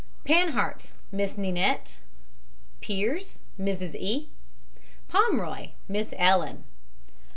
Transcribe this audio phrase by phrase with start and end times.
[0.25, 1.99] PANHART, MISS NINETTE.
[2.81, 3.93] PEARS, MRS.
[3.93, 4.29] E.
[5.09, 6.63] POMROY, MISS ELLEN.